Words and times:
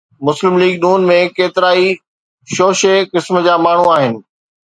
مسلم 0.25 0.53
ليگ 0.61 0.75
(ن) 0.99 1.09
۾ 1.09 1.17
ڪيترائي 1.37 1.89
شوشي 2.55 2.95
قسم 3.13 3.35
جا 3.49 3.55
ماڻهو 3.67 3.87
آهن. 3.99 4.19